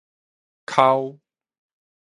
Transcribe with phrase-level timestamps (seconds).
[0.65, 1.19] 剾